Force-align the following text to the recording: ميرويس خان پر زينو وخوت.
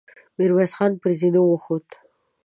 ميرويس 0.37 0.71
خان 0.77 0.91
پر 1.01 1.11
زينو 1.19 1.41
وخوت. 1.47 1.87